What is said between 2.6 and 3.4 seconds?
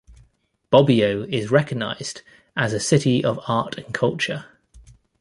a "City of